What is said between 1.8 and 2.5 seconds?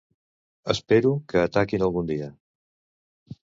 algun dia.